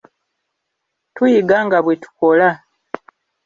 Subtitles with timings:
[1.15, 2.49] Tuyiga nga bwe tukola.